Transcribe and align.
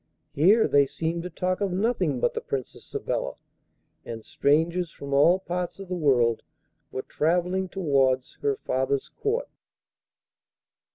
Here 0.33 0.67
they 0.67 0.87
seemed 0.87 1.21
to 1.21 1.29
talk 1.29 1.61
of 1.61 1.71
nothing 1.71 2.19
but 2.19 2.33
the 2.33 2.41
Princess 2.41 2.85
Sabella, 2.85 3.35
and 4.03 4.25
strangers 4.25 4.89
from 4.89 5.13
all 5.13 5.37
parts 5.37 5.77
of 5.77 5.89
the 5.89 5.95
world 5.95 6.41
were 6.91 7.03
travelling 7.03 7.69
towards 7.69 8.39
her 8.41 8.55
father's 8.55 9.09
Court. 9.09 9.47